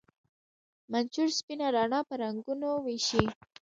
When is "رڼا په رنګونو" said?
1.75-2.69